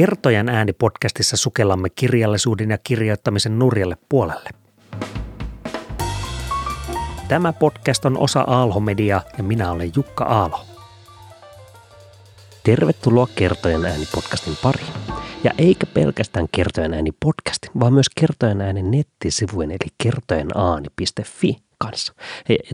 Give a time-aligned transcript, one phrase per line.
[0.00, 4.50] Kertojan ääni podcastissa sukellamme kirjallisuuden ja kirjoittamisen nurjalle puolelle.
[7.28, 10.60] Tämä podcast on osa Aalho Media ja minä olen Jukka Aalo.
[12.62, 14.92] Tervetuloa Kertojan ääni podcastin pariin.
[15.44, 22.14] Ja eikä pelkästään Kertojan ääni podcastin, vaan myös Kertojan ääni nettisivujen eli kertojanaani.fi kanssa.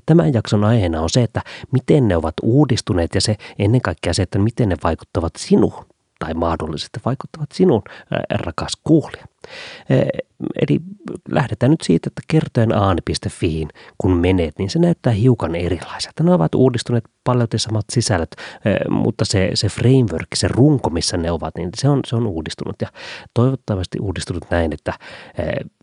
[0.06, 4.22] Tämän jakson aiheena on se, että miten ne ovat uudistuneet ja se ennen kaikkea se,
[4.22, 7.82] että miten ne vaikuttavat sinuun tai mahdollisesti vaikuttavat sinun,
[8.30, 9.24] rakas kuulija.
[10.62, 10.80] Eli
[11.30, 16.22] lähdetään nyt siitä, että kertojen aani.fiin, kun menet, niin se näyttää hiukan erilaiselta.
[16.22, 18.36] Ne ovat uudistuneet paljon samat sisällöt,
[18.88, 22.76] mutta se, se framework, se runko, missä ne ovat, niin se on, se on uudistunut
[22.80, 22.88] ja
[23.34, 24.92] toivottavasti uudistunut näin, että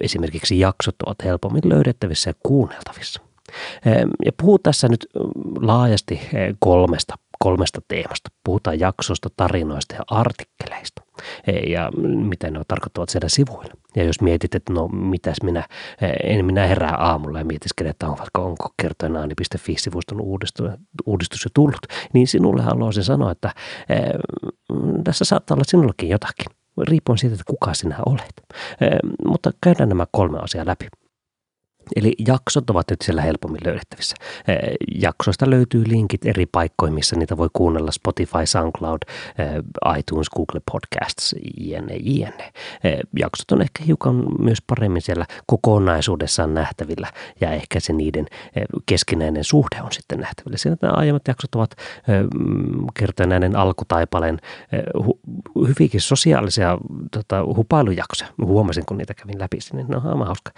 [0.02, 3.22] esimerkiksi jaksot ovat helpommin löydettävissä ja kuunneltavissa.
[4.26, 5.08] Ja puhuu tässä nyt
[5.62, 6.22] laajasti
[6.60, 8.30] kolmesta kolmesta teemasta.
[8.44, 11.02] Puhutaan jaksosta, tarinoista ja artikkeleista
[11.68, 13.74] ja mitä ne tarkoittavat siellä sivuilla.
[13.96, 15.68] Ja jos mietit, että no mitäs minä,
[16.24, 20.68] en minä herää aamulla ja mietiskele, että on vaikka onko kertojanaani.fi-sivuston uudistus,
[21.06, 23.54] uudistus jo tullut, niin sinulle haluaisin sanoa, että
[25.04, 26.46] tässä saattaa olla sinullakin jotakin
[26.82, 28.34] riippuen siitä, että kuka sinä olet.
[29.26, 30.88] Mutta käydään nämä kolme asiaa läpi.
[31.96, 34.16] Eli jaksot ovat nyt siellä helpommin löydettävissä.
[35.02, 39.00] Jaksoista löytyy linkit eri paikkoihin, missä niitä voi kuunnella Spotify, SoundCloud,
[39.98, 42.54] iTunes, Google Podcasts, jne, jne.
[43.20, 47.08] Jaksot on ehkä hiukan myös paremmin siellä kokonaisuudessaan nähtävillä
[47.42, 48.26] ja ehkä se niiden
[48.86, 50.58] keskinäinen suhde on sitten nähtävillä.
[50.58, 51.76] Siinä nämä aiemmat jaksot ovat
[52.94, 54.40] kertoa näiden alkutaipaleen
[55.68, 56.78] hyvinkin sosiaalisia
[57.12, 58.32] tota, hupailujaksoja.
[58.46, 60.52] Huomasin, kun niitä kävin läpi, niin ne on hauska.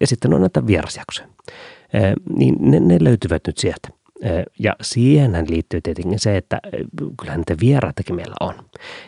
[0.00, 1.28] Ja sitten on näitä vierasjaksoja.
[2.36, 3.88] Niin ne, ne löytyvät nyt sieltä.
[4.58, 6.60] Ja siihen liittyy tietenkin se, että
[7.20, 8.54] kyllähän niitä vieraitakin meillä on.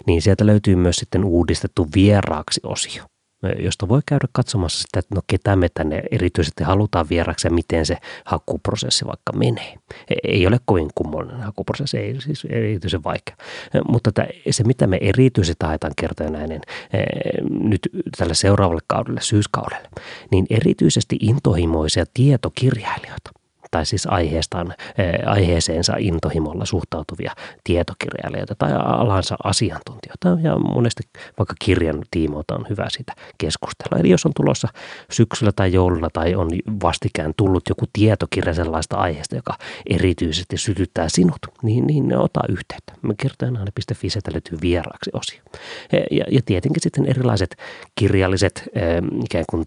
[0.06, 3.02] Niin sieltä löytyy myös sitten uudistettu vieraaksi osio
[3.58, 7.86] josta voi käydä katsomassa sitä, että no ketä me tänne erityisesti halutaan vieraksi ja miten
[7.86, 9.74] se hakuprosessi vaikka menee.
[10.10, 13.36] E, ei ole kovin kummallinen hakuprosessi, ei siis erityisen vaikea.
[13.88, 14.10] Mutta
[14.50, 16.60] se, mitä me erityisesti haetaan kertoa näin
[17.50, 17.80] nyt
[18.18, 19.88] tällä seuraavalle kaudelle, syyskaudelle,
[20.30, 23.37] niin erityisesti intohimoisia tietokirjailijoita
[23.70, 24.74] tai siis aiheestaan,
[25.26, 27.32] aiheeseensa intohimolla suhtautuvia
[27.64, 30.28] tietokirjailijoita tai alansa asiantuntijoita.
[30.42, 31.02] Ja monesti
[31.38, 33.98] vaikka kirjan tiimoilta on hyvä siitä keskustella.
[33.98, 34.68] Eli jos on tulossa
[35.10, 36.50] syksyllä tai joululla tai on
[36.82, 39.54] vastikään tullut joku tietokirja sellaista aiheesta, joka
[39.90, 42.92] erityisesti sytyttää sinut, niin, niin ota yhteyttä.
[43.22, 45.40] Kertojanaani.fi sieltä löytyy vieraaksi osio.
[46.10, 47.56] Ja, ja tietenkin sitten erilaiset
[47.94, 48.68] kirjalliset
[49.24, 49.64] ikään kuin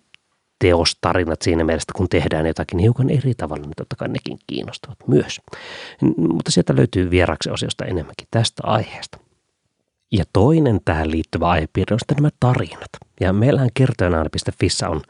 [0.61, 5.41] teostarinat siinä mielessä, kun tehdään jotakin hiukan eri tavalla, niin totta kai nekin kiinnostavat myös.
[6.17, 9.17] Mutta sieltä löytyy vieraksi osiosta enemmänkin tästä aiheesta.
[10.11, 12.89] Ja toinen tähän liittyvä aihepiirre on sitten nämä tarinat.
[13.19, 15.01] Ja meillähän kertojana.fissä on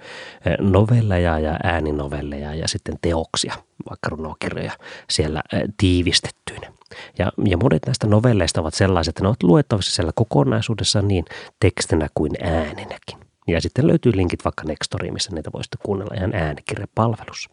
[0.45, 3.53] eh, novelleja ja ääninovelleja ja sitten teoksia,
[3.89, 4.71] vaikka runokirjoja
[5.09, 6.73] siellä eh, tiivistettyinä.
[7.19, 11.25] Ja, ja monet näistä novelleista ovat sellaiset, että ne ovat luettavissa siellä kokonaisuudessaan niin
[11.59, 13.30] tekstinä kuin ääninäkin.
[13.51, 17.49] Ja sitten löytyy linkit vaikka Nextoriin, missä niitä voisitte kuunnella ihan äänikirjapalvelussa.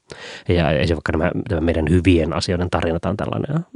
[0.49, 3.67] Ja esimerkiksi vaikka nämä, tämä meidän hyvien asioiden tarinat on tällainen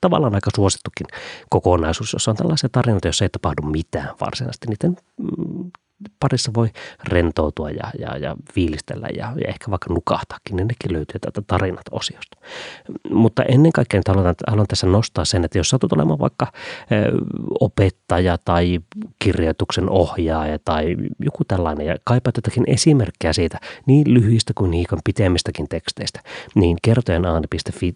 [0.00, 1.06] tavallaan aika suosittukin
[1.48, 4.66] kokonaisuus, jossa on tällaisia tarinoita, joissa ei tapahdu mitään varsinaisesti.
[4.66, 5.49] Niiden mm,
[6.20, 6.68] parissa voi
[7.04, 12.38] rentoutua ja, ja, ja fiilistellä ja, ja ehkä vaikka nukahtaakin, niin nekin löytyy tätä tarinat-osiosta.
[13.10, 16.46] Mutta ennen kaikkea nyt haluan, haluan tässä nostaa sen, että jos satut olemaan vaikka
[17.60, 18.80] opettaja tai
[19.18, 25.68] kirjoituksen ohjaaja tai joku tällainen ja kaipaat jotakin esimerkkejä siitä niin lyhyistä kuin hiukan pitemmistäkin
[25.68, 26.20] teksteistä,
[26.54, 27.22] niin kertojen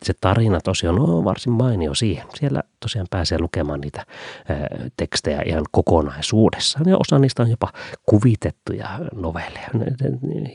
[0.05, 2.27] se tarinat-osio on varsin mainio siihen.
[2.35, 4.07] Siellä tosiaan pääsee lukemaan niitä
[4.97, 7.73] tekstejä ihan kokonaisuudessaan ja osa niistä on jopa
[8.07, 9.69] kuvitettuja novelleja.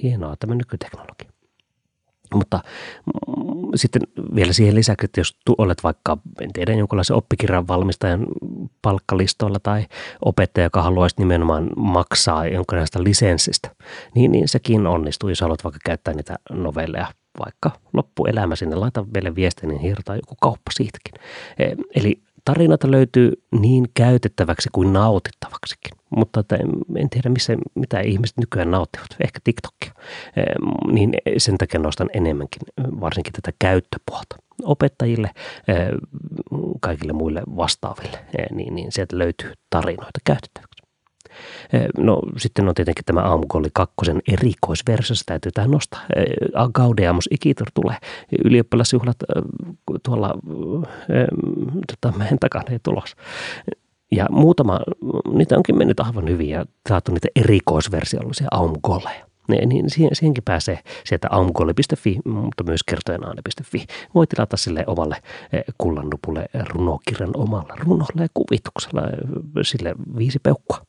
[0.04, 1.30] Hienoa tämä nykyteknologia.
[2.34, 2.60] Mutta
[3.06, 4.02] mm, sitten
[4.36, 8.26] vielä siihen lisäksi, että jos olet vaikka, en tiedä, jonkinlaisen oppikirjan valmistajan
[8.82, 9.86] palkkalistoilla tai
[10.26, 13.70] opettaja, joka haluaisi nimenomaan maksaa jonkinlaista lisenssistä,
[14.16, 17.08] niin, niin sekin onnistuu, jos haluat vaikka käyttää niitä novelleja
[17.46, 21.14] vaikka loppuelämä sinne, laita vielä viestin, niin hirtaa joku kauppa siitäkin.
[21.60, 26.00] E, eli tarinoita löytyy niin käytettäväksi kuin nautittavaksikin.
[26.16, 26.44] Mutta
[26.96, 29.92] en tiedä, missä, mitä ihmiset nykyään nauttivat, ehkä TikTokia.
[30.92, 34.36] Niin sen takia nostan enemmänkin varsinkin tätä käyttöpuolta.
[34.64, 35.32] Opettajille,
[36.80, 38.20] kaikille muille vastaaville,
[38.52, 40.69] niin, niin sieltä löytyy tarinoita käytettäväksi.
[41.98, 46.02] No sitten on tietenkin tämä Aamukoli kakkosen erikoisversio, se täytyy tähän nostaa.
[46.74, 47.98] Gaudeamus Ikitur tulee.
[48.46, 49.18] Ylioppilasjuhlat
[50.04, 50.34] tuolla
[51.88, 53.16] tota, meidän takana ei tulos.
[54.12, 54.80] Ja muutama,
[55.34, 59.30] niitä onkin mennyt aivan hyvin ja saatu niitä erikoisversiollisia aumgoleja.
[59.50, 63.86] Niin siihen, siihenkin pääsee sieltä aumgolle.fi, mutta myös kertojanaane.fi.
[64.16, 65.18] Voi tilata sille omalle
[65.54, 69.02] eh, kullannupulle runokirjan omalla runolla ja kuvituksella.
[69.02, 69.18] Eh,
[69.62, 70.89] sille viisi peukkua eh,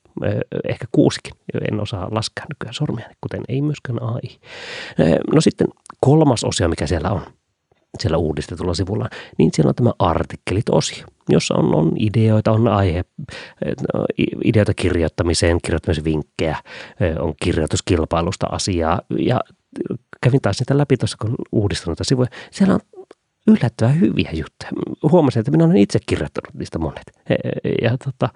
[0.69, 1.35] ehkä kuusikin.
[1.73, 4.41] En osaa laskea nykyään sormia, kuten ei myöskään AI.
[5.35, 5.69] No sitten
[6.01, 7.21] kolmas osio, mikä siellä on,
[7.99, 9.09] siellä uudistetulla sivulla,
[9.39, 13.05] niin siellä on tämä artikkelit-osio, jossa on, on ideoita, on aihe,
[13.65, 14.05] no,
[14.45, 16.57] ideoita kirjoittamiseen, kirjoittamisvinkkejä,
[17.19, 19.41] on kirjoituskilpailusta asiaa ja
[20.23, 22.29] kävin taas niitä läpi tuossa, kun uudistunut sivuja.
[22.51, 22.81] Siellä on
[23.47, 24.71] yllättävän hyviä juttuja.
[25.11, 27.13] Huomasin, että minä olen itse kirjoittanut niistä monet.
[27.83, 28.29] Ja tota,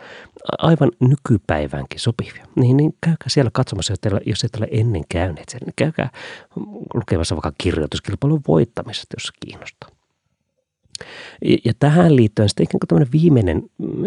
[0.58, 2.46] aivan nykypäiväänkin sopivia.
[2.56, 5.60] Niin, niin käykää siellä katsomassa, jos, teillä, jos et ole ennen käyneet sen.
[5.64, 6.10] Niin käykää
[6.94, 9.90] lukemassa vaikka kirjoituskilpailun voittamisesta, jos kiinnostaa.
[11.64, 13.62] Ja, tähän liittyen sitten ikään kuin tämmöinen viimeinen,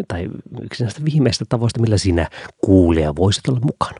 [0.08, 0.30] tai
[0.62, 2.28] yksi näistä viimeistä tavoista, millä sinä
[2.66, 4.00] kuulija voisit olla mukana.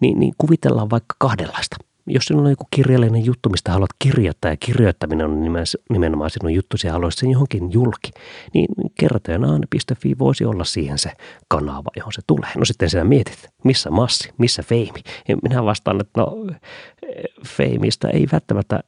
[0.00, 4.56] Niin, niin kuvitellaan vaikka kahdenlaista– jos sinulla on joku kirjallinen juttu, mistä haluat kirjoittaa ja
[4.56, 5.40] kirjoittaminen on
[5.90, 8.10] nimenomaan sinun juttusi ja haluaisit sen johonkin julki,
[8.54, 8.66] niin
[9.00, 11.10] kertojanaane.fi voisi olla siihen se
[11.48, 12.50] kanava, johon se tulee.
[12.56, 15.00] No sitten sinä mietit, missä massi, missä feimi.
[15.28, 16.46] Ja minä vastaan, että no
[17.46, 18.80] feimistä ei välttämättä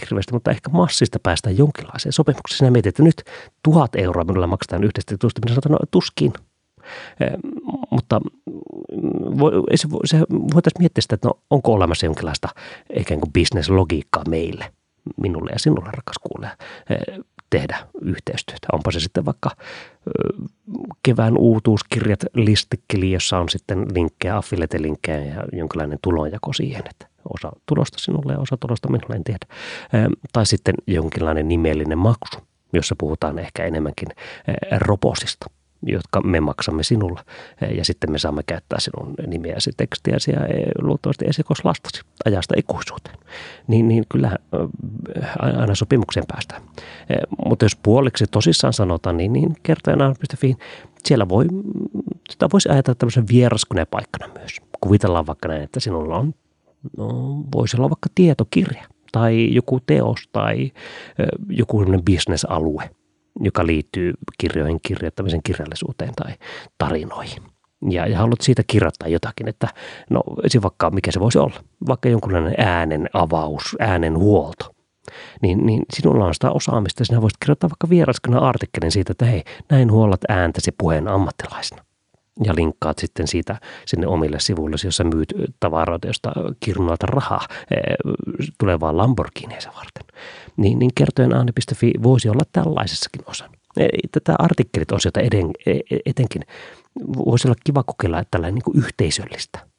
[0.00, 2.58] hirveästi, mutta ehkä massista päästään jonkinlaiseen sopimukseen.
[2.58, 3.22] Sinä mietit, että nyt
[3.62, 5.40] tuhat euroa minulla maksetaan yhdestä jutusta.
[5.44, 6.32] Minä sanon, no tuskin.
[7.90, 8.20] Mutta
[10.04, 12.48] se, voitaisiin miettiä sitä, että no, onko olemassa jonkinlaista
[12.96, 14.72] ikään kuin bisneslogiikkaa meille,
[15.16, 16.56] minulle ja sinulle, rakas kuulija,
[17.50, 18.68] tehdä yhteistyötä.
[18.72, 19.50] Onpa se sitten vaikka
[21.02, 27.98] kevään uutuuskirjat listikkeli, jossa on sitten linkkejä, affiliate-linkkejä ja jonkinlainen tulonjako siihen, että osa tulosta
[27.98, 29.46] sinulle ja osa tulosta minulle en tiedä.
[30.32, 32.38] Tai sitten jonkinlainen nimellinen maksu,
[32.72, 34.08] jossa puhutaan ehkä enemmänkin
[34.80, 35.46] roposista–
[35.82, 37.24] jotka me maksamme sinulla.
[37.76, 43.18] Ja sitten me saamme käyttää sinun nimeäsi, tekstiäsi ja e, luultavasti esikoslastasi ajasta ikuisuuteen.
[43.68, 44.36] Niin, niin kyllä
[45.38, 46.62] aina sopimukseen päästään.
[47.46, 50.56] Mutta jos puoliksi tosissaan sanotaan, niin, niin kertojana.fi,
[51.04, 51.46] siellä voi,
[52.30, 54.60] sitä voisi ajatella tämmöisen vieraskoneen paikkana myös.
[54.80, 56.34] Kuvitellaan vaikka näin, että sinulla on,
[56.96, 57.08] no,
[57.54, 60.72] voisi olla vaikka tietokirja tai joku teos tai
[61.48, 62.90] joku bisnesalue–
[63.40, 66.34] joka liittyy kirjoihin, kirjoittamisen kirjallisuuteen tai
[66.78, 67.42] tarinoihin.
[67.90, 69.68] Ja, ja haluat siitä kirjoittaa jotakin, että
[70.10, 70.22] no
[70.62, 74.74] vaikka mikä se voisi olla, vaikka jonkunlainen äänen avaus, äänen huolto.
[75.42, 79.42] Niin, niin sinulla on sitä osaamista, sinä voisit kirjoittaa vaikka vieraskana artikkelin siitä, että hei,
[79.70, 81.84] näin huollat ääntäsi puheen ammattilaisena
[82.44, 87.78] ja linkkaat sitten siitä sinne omille sivuille, jossa myyt tavaroita, josta kirnuat rahaa eh,
[88.58, 90.16] tulevaan Lamborghiniinsa varten.
[90.56, 93.50] Niin, niin kertojen aani.fi voisi olla tällaisessakin osan.
[94.12, 96.42] Tätä artikkelit osiota eden, e, e, etenkin
[97.16, 99.69] voisi olla kiva kokeilla tällainen niin kuin yhteisöllistä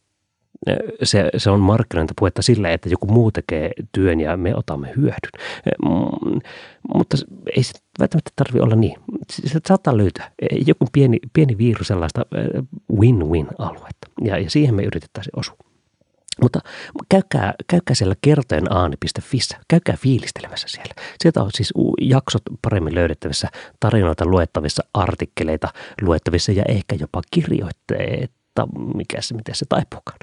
[1.04, 5.32] se, se on markkinointipuhetta sillä, että joku muu tekee työn ja me otamme hyödyn.
[6.94, 7.18] Mutta
[7.56, 9.00] ei se välttämättä tarvitse olla niin.
[9.30, 10.32] Se saattaa löytää
[10.68, 12.26] joku pieni, pieni viiru sellaista
[13.00, 15.58] win-win-aluetta ja, ja siihen me yritettäisiin osua.
[16.42, 16.60] Mutta
[17.10, 20.94] käykää, käykää siellä kertojen aani.fissä, käykää fiilistelemässä siellä.
[21.20, 23.48] Sieltä on siis jaksot paremmin löydettävissä,
[23.80, 25.70] tarinoita luettavissa, artikkeleita
[26.02, 30.18] luettavissa ja ehkä jopa kirjoitteet mutta mikä se, miten se taipuukaan.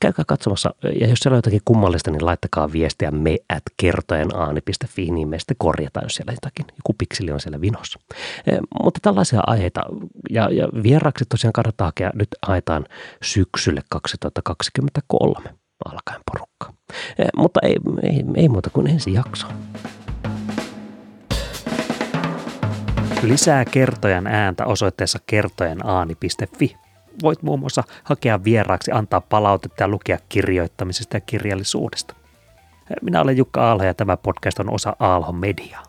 [0.00, 5.10] Käykää katsomassa, ja jos siellä on jotakin kummallista, niin laittakaa viestiä me at kertojen aani.fi,
[5.10, 8.00] niin me sitten korjataan, jos siellä jotakin, joku pikseli on siellä vinossa.
[8.46, 9.80] E, mutta tällaisia aiheita,
[10.30, 12.84] ja, ja vieraksi tosiaan kannattaa hakea, nyt haetaan
[13.22, 16.72] syksylle 2023 alkaen porukka.
[17.18, 19.46] E, mutta ei, ei, ei muuta kuin ensi jakso.
[23.22, 26.76] Lisää kertojan ääntä osoitteessa kertojenaani.fi
[27.22, 32.14] voit muun muassa hakea vieraaksi, antaa palautetta ja lukea kirjoittamisesta ja kirjallisuudesta.
[33.02, 35.87] Minä olen Jukka Aalho ja tämä podcast on osa Aalho Mediaa.